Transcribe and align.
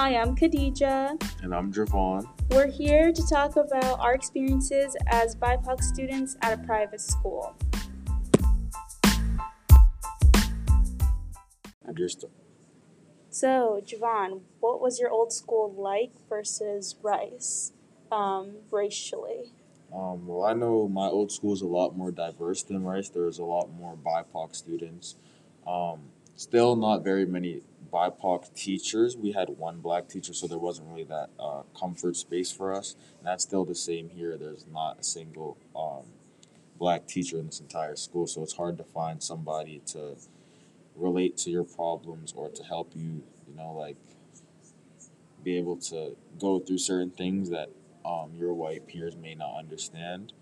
Hi, 0.00 0.14
I'm 0.14 0.36
Khadija. 0.36 1.20
And 1.42 1.52
I'm 1.52 1.72
Javon. 1.72 2.24
We're 2.50 2.70
here 2.70 3.12
to 3.12 3.26
talk 3.26 3.56
about 3.56 3.98
our 3.98 4.14
experiences 4.14 4.96
as 5.08 5.34
BIPOC 5.34 5.82
students 5.82 6.36
at 6.40 6.56
a 6.56 6.62
private 6.62 7.00
school. 7.00 7.56
Just 11.94 12.26
So, 13.30 13.82
Javon, 13.84 14.42
what 14.60 14.80
was 14.80 15.00
your 15.00 15.10
old 15.10 15.32
school 15.32 15.74
like 15.76 16.12
versus 16.28 16.94
Rice, 17.02 17.72
um, 18.12 18.52
racially? 18.70 19.52
Um, 19.92 20.28
well, 20.28 20.44
I 20.44 20.52
know 20.52 20.86
my 20.86 21.08
old 21.08 21.32
school 21.32 21.54
is 21.54 21.62
a 21.62 21.66
lot 21.66 21.96
more 21.96 22.12
diverse 22.12 22.62
than 22.62 22.84
Rice. 22.84 23.08
There's 23.08 23.40
a 23.40 23.44
lot 23.44 23.68
more 23.72 23.96
BIPOC 23.96 24.54
students. 24.54 25.16
Um, 25.66 26.12
still 26.38 26.76
not 26.76 27.02
very 27.02 27.26
many 27.26 27.62
BIPOC 27.92 28.54
teachers. 28.54 29.16
We 29.16 29.32
had 29.32 29.48
one 29.50 29.80
black 29.80 30.08
teacher, 30.08 30.32
so 30.32 30.46
there 30.46 30.58
wasn't 30.58 30.88
really 30.88 31.04
that 31.04 31.30
uh, 31.38 31.62
comfort 31.78 32.16
space 32.16 32.52
for 32.52 32.72
us. 32.72 32.94
And 33.18 33.26
that's 33.26 33.42
still 33.42 33.64
the 33.64 33.74
same 33.74 34.08
here. 34.10 34.36
There's 34.36 34.64
not 34.72 35.00
a 35.00 35.02
single 35.02 35.58
um, 35.74 36.04
black 36.78 37.08
teacher 37.08 37.38
in 37.38 37.46
this 37.46 37.58
entire 37.58 37.96
school, 37.96 38.28
so 38.28 38.42
it's 38.42 38.54
hard 38.54 38.78
to 38.78 38.84
find 38.84 39.20
somebody 39.20 39.82
to 39.86 40.16
relate 40.94 41.36
to 41.38 41.50
your 41.50 41.64
problems 41.64 42.32
or 42.36 42.48
to 42.50 42.62
help 42.62 42.92
you, 42.94 43.24
you 43.48 43.56
know, 43.56 43.72
like 43.72 43.96
be 45.42 45.58
able 45.58 45.76
to 45.76 46.16
go 46.38 46.60
through 46.60 46.78
certain 46.78 47.10
things 47.10 47.50
that 47.50 47.70
um, 48.04 48.30
your 48.36 48.54
white 48.54 48.86
peers 48.86 49.16
may 49.16 49.34
not 49.34 49.58
understand. 49.58 50.32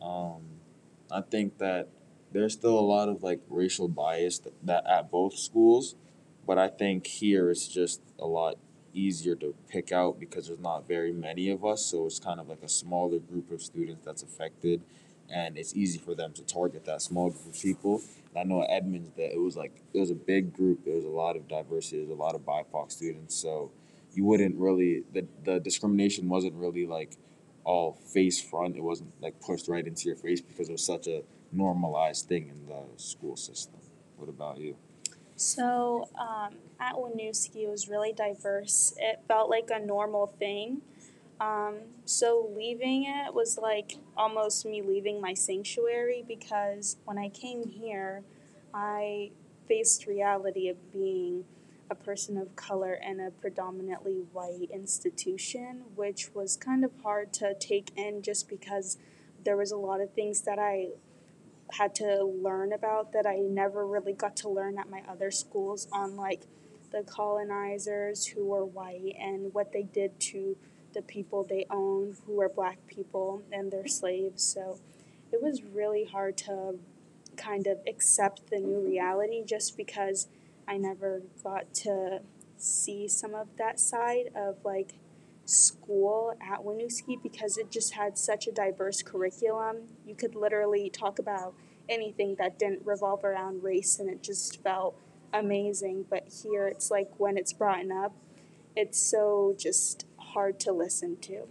Um, 0.00 0.42
I 1.10 1.22
think 1.22 1.58
that 1.58 1.88
there's 2.32 2.52
still 2.54 2.78
a 2.78 2.80
lot 2.80 3.08
of 3.08 3.22
like 3.22 3.40
racial 3.48 3.88
bias 3.88 4.38
that, 4.40 4.52
that 4.64 4.86
at 4.86 5.10
both 5.10 5.36
schools, 5.36 5.94
but 6.46 6.58
I 6.58 6.68
think 6.68 7.06
here 7.06 7.50
it's 7.50 7.68
just 7.68 8.00
a 8.18 8.26
lot 8.26 8.56
easier 8.94 9.34
to 9.36 9.54
pick 9.68 9.92
out 9.92 10.20
because 10.20 10.48
there's 10.48 10.60
not 10.60 10.86
very 10.86 11.12
many 11.12 11.50
of 11.50 11.64
us, 11.64 11.84
so 11.84 12.06
it's 12.06 12.18
kind 12.18 12.40
of 12.40 12.48
like 12.48 12.62
a 12.62 12.68
smaller 12.68 13.18
group 13.18 13.50
of 13.50 13.62
students 13.62 14.04
that's 14.04 14.22
affected, 14.22 14.82
and 15.30 15.56
it's 15.56 15.74
easy 15.74 15.98
for 15.98 16.14
them 16.14 16.32
to 16.34 16.42
target 16.42 16.84
that 16.84 17.02
small 17.02 17.30
group 17.30 17.46
of 17.46 17.60
people. 17.60 18.02
And 18.30 18.38
I 18.38 18.42
know 18.44 18.62
at 18.62 18.70
Edmunds 18.70 19.10
that 19.16 19.32
it 19.32 19.40
was 19.40 19.56
like 19.56 19.82
it 19.92 20.00
was 20.00 20.10
a 20.10 20.14
big 20.14 20.54
group. 20.54 20.84
There 20.84 20.94
was 20.94 21.04
a 21.04 21.08
lot 21.08 21.36
of 21.36 21.48
diversity. 21.48 21.98
There 21.98 22.08
was 22.08 22.18
a 22.18 22.22
lot 22.22 22.34
of 22.34 22.42
BIPOC 22.42 22.90
students, 22.92 23.34
so 23.34 23.70
you 24.14 24.24
wouldn't 24.24 24.56
really 24.56 25.04
the 25.12 25.26
the 25.44 25.60
discrimination 25.60 26.28
wasn't 26.28 26.54
really 26.54 26.86
like 26.86 27.16
all 27.64 27.92
face 27.92 28.40
front. 28.40 28.76
It 28.76 28.82
wasn't 28.82 29.12
like 29.22 29.40
pushed 29.40 29.68
right 29.68 29.86
into 29.86 30.06
your 30.06 30.16
face 30.16 30.40
because 30.40 30.68
it 30.68 30.72
was 30.72 30.84
such 30.84 31.06
a 31.06 31.22
normalized 31.52 32.26
thing 32.26 32.48
in 32.48 32.66
the 32.66 32.82
school 32.96 33.36
system. 33.36 33.80
What 34.16 34.28
about 34.28 34.58
you? 34.58 34.76
So, 35.36 36.08
um, 36.18 36.54
at 36.78 36.94
Winooski, 36.94 37.64
it 37.64 37.68
was 37.68 37.88
really 37.88 38.12
diverse. 38.12 38.94
It 38.98 39.20
felt 39.26 39.50
like 39.50 39.70
a 39.72 39.84
normal 39.84 40.26
thing. 40.26 40.82
Um, 41.40 41.78
so, 42.04 42.48
leaving 42.56 43.04
it 43.04 43.34
was 43.34 43.58
like 43.60 43.96
almost 44.16 44.64
me 44.64 44.82
leaving 44.82 45.20
my 45.20 45.34
sanctuary 45.34 46.24
because 46.26 46.96
when 47.04 47.18
I 47.18 47.28
came 47.28 47.66
here, 47.66 48.22
I 48.72 49.30
faced 49.66 50.06
reality 50.06 50.68
of 50.68 50.92
being 50.92 51.44
a 51.90 51.94
person 51.94 52.38
of 52.38 52.54
color 52.56 52.94
in 52.94 53.20
a 53.20 53.30
predominantly 53.30 54.24
white 54.32 54.68
institution, 54.72 55.82
which 55.94 56.30
was 56.34 56.56
kind 56.56 56.84
of 56.84 56.92
hard 57.02 57.32
to 57.34 57.54
take 57.54 57.90
in 57.96 58.22
just 58.22 58.48
because 58.48 58.96
there 59.44 59.56
was 59.56 59.72
a 59.72 59.76
lot 59.76 60.00
of 60.00 60.12
things 60.12 60.42
that 60.42 60.58
I 60.58 60.88
had 61.72 61.94
to 61.96 62.24
learn 62.24 62.72
about 62.72 63.12
that 63.12 63.26
I 63.26 63.36
never 63.36 63.86
really 63.86 64.12
got 64.12 64.36
to 64.36 64.48
learn 64.48 64.78
at 64.78 64.90
my 64.90 65.02
other 65.08 65.30
schools 65.30 65.88
on 65.92 66.16
like 66.16 66.42
the 66.90 67.02
colonizers 67.02 68.26
who 68.26 68.44
were 68.46 68.64
white 68.64 69.16
and 69.18 69.52
what 69.54 69.72
they 69.72 69.82
did 69.82 70.20
to 70.20 70.56
the 70.92 71.02
people 71.02 71.42
they 71.42 71.64
owned 71.70 72.16
who 72.26 72.34
were 72.34 72.48
black 72.48 72.86
people 72.86 73.42
and 73.50 73.72
their 73.72 73.86
slaves. 73.86 74.42
So 74.42 74.78
it 75.32 75.42
was 75.42 75.62
really 75.62 76.04
hard 76.04 76.36
to 76.38 76.78
kind 77.36 77.66
of 77.66 77.78
accept 77.86 78.50
the 78.50 78.58
new 78.58 78.86
reality 78.86 79.42
just 79.44 79.76
because 79.76 80.28
I 80.68 80.76
never 80.76 81.22
got 81.42 81.72
to 81.76 82.20
see 82.58 83.08
some 83.08 83.34
of 83.34 83.48
that 83.56 83.80
side 83.80 84.30
of 84.36 84.56
like 84.64 84.94
school 85.44 86.34
at 86.40 86.60
Winooski 86.60 87.20
because 87.22 87.56
it 87.56 87.70
just 87.70 87.94
had 87.94 88.16
such 88.16 88.46
a 88.46 88.52
diverse 88.52 89.02
curriculum. 89.02 89.88
You 90.06 90.14
could 90.14 90.34
literally 90.34 90.90
talk 90.90 91.18
about 91.18 91.54
anything 91.88 92.36
that 92.38 92.58
didn't 92.58 92.82
revolve 92.84 93.24
around 93.24 93.62
race 93.62 93.98
and 93.98 94.08
it 94.08 94.22
just 94.22 94.62
felt 94.62 94.96
amazing. 95.32 96.06
But 96.08 96.32
here 96.42 96.66
it's 96.68 96.90
like 96.90 97.10
when 97.18 97.36
it's 97.36 97.52
brought 97.52 97.90
up, 97.90 98.14
it's 98.76 98.98
so 98.98 99.54
just 99.58 100.06
hard 100.18 100.58
to 100.60 100.72
listen 100.72 101.16
to. 101.22 101.44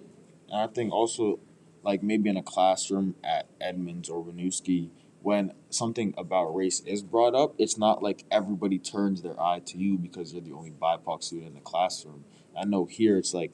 And 0.50 0.62
I 0.62 0.68
think 0.68 0.92
also, 0.92 1.40
like 1.84 2.04
maybe 2.04 2.30
in 2.30 2.38
a 2.38 2.44
classroom 2.44 3.16
at 3.24 3.48
Edmunds 3.60 4.10
or 4.10 4.24
Winooski, 4.24 4.90
when 5.22 5.54
something 5.70 6.14
about 6.18 6.56
race 6.56 6.80
is 6.82 7.04
brought 7.04 7.36
up, 7.36 7.54
it's 7.58 7.78
not 7.78 8.02
like 8.02 8.26
everybody 8.32 8.80
turns 8.80 9.22
their 9.22 9.40
eye 9.40 9.62
to 9.68 9.78
you 9.78 9.98
because 9.98 10.34
you're 10.34 10.42
the 10.42 10.54
only 10.54 10.72
BIPOC 10.72 11.24
student 11.24 11.50
in 11.50 11.54
the 11.56 11.62
classroom. 11.62 12.26
I 12.60 12.66
know 12.66 12.86
here 12.86 13.18
it's 13.18 13.34
like 13.34 13.52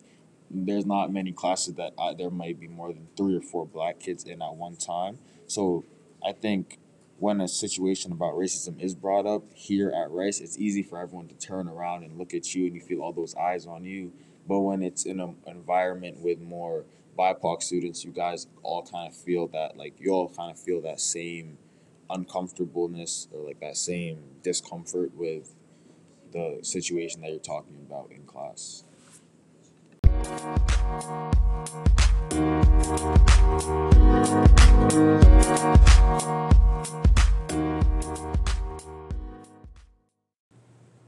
there's 0.49 0.85
not 0.85 1.11
many 1.11 1.33
classes 1.33 1.75
that 1.75 1.93
I, 1.99 2.13
there 2.13 2.29
might 2.29 2.59
be 2.59 2.67
more 2.67 2.93
than 2.93 3.07
three 3.17 3.35
or 3.35 3.41
four 3.41 3.65
black 3.65 3.99
kids 3.99 4.23
in 4.23 4.41
at 4.41 4.55
one 4.55 4.77
time. 4.77 5.19
So 5.47 5.83
I 6.25 6.33
think 6.33 6.79
when 7.19 7.41
a 7.41 7.47
situation 7.47 8.11
about 8.11 8.35
racism 8.35 8.81
is 8.81 8.93
brought 8.93 9.25
up 9.25 9.43
here 9.53 9.89
at 9.89 10.11
Rice, 10.11 10.39
it's 10.39 10.57
easy 10.57 10.83
for 10.83 10.99
everyone 10.99 11.27
to 11.29 11.35
turn 11.35 11.67
around 11.67 12.03
and 12.03 12.17
look 12.17 12.33
at 12.33 12.53
you 12.53 12.67
and 12.67 12.75
you 12.75 12.81
feel 12.81 13.01
all 13.01 13.13
those 13.13 13.35
eyes 13.35 13.65
on 13.65 13.83
you. 13.83 14.11
But 14.47 14.59
when 14.59 14.83
it's 14.83 15.05
in 15.05 15.19
an 15.19 15.35
environment 15.47 16.19
with 16.21 16.39
more 16.39 16.85
BIPOC 17.17 17.63
students, 17.63 18.05
you 18.05 18.11
guys 18.11 18.47
all 18.61 18.83
kind 18.83 19.07
of 19.07 19.15
feel 19.15 19.47
that, 19.47 19.77
like, 19.77 19.99
you 19.99 20.11
all 20.11 20.29
kind 20.29 20.51
of 20.51 20.59
feel 20.59 20.81
that 20.81 20.99
same 20.99 21.57
uncomfortableness 22.09 23.27
or 23.33 23.43
like 23.43 23.59
that 23.59 23.75
same 23.75 24.19
discomfort 24.43 25.11
with 25.15 25.53
the 26.31 26.59
situation 26.61 27.21
that 27.21 27.31
you're 27.31 27.39
talking 27.39 27.77
about 27.85 28.11
in 28.11 28.23
class. 28.23 28.83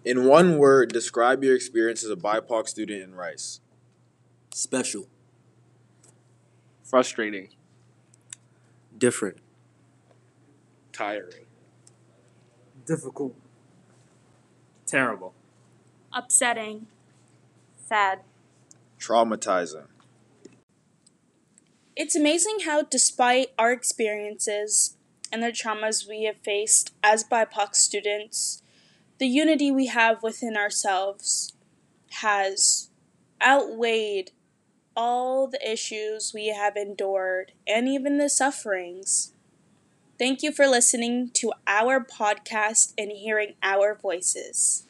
In 0.09 0.25
one 0.25 0.57
word, 0.57 0.91
describe 0.91 1.43
your 1.43 1.55
experience 1.55 2.03
as 2.03 2.09
a 2.09 2.15
BIPOC 2.15 2.67
student 2.67 3.03
in 3.03 3.13
Rice. 3.13 3.59
Special. 4.51 5.05
Frustrating. 6.83 7.49
Different. 8.97 9.37
Tiring. 10.91 11.45
difficult, 12.87 13.35
Terrible. 14.87 15.35
Upsetting. 16.11 16.87
Sad. 17.77 18.21
Traumatizing. 18.99 19.85
It's 21.95 22.15
amazing 22.15 22.61
how, 22.65 22.81
despite 22.81 23.51
our 23.59 23.71
experiences 23.71 24.97
and 25.31 25.43
the 25.43 25.51
traumas 25.51 26.09
we 26.09 26.23
have 26.23 26.37
faced 26.37 26.95
as 27.03 27.23
BIPOC 27.23 27.75
students, 27.75 28.63
the 29.19 29.27
unity 29.27 29.69
we 29.69 29.87
have 29.87 30.23
within 30.23 30.55
ourselves 30.55 31.53
has 32.21 32.89
outweighed 33.45 34.31
all 34.95 35.47
the 35.47 35.71
issues 35.71 36.31
we 36.33 36.47
have 36.47 36.75
endured 36.75 37.51
and 37.67 37.87
even 37.87 38.17
the 38.17 38.29
sufferings. 38.29 39.33
Thank 40.17 40.41
you 40.41 40.51
for 40.51 40.67
listening 40.67 41.31
to 41.35 41.53
our 41.67 42.03
podcast 42.03 42.93
and 42.97 43.11
hearing 43.11 43.55
our 43.61 43.95
voices. 43.95 44.87